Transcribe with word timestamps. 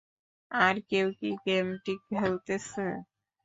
আর 0.51 0.75
কেউ 0.89 1.07
কি 1.19 1.29
গেমটি 1.45 1.93
খেলতেছে? 2.07 2.85